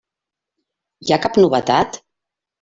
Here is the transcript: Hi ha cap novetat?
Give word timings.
Hi 1.09 1.13
ha 1.13 1.19
cap 1.27 1.39
novetat? 1.43 2.03